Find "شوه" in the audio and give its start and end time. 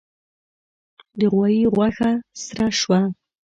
2.79-3.01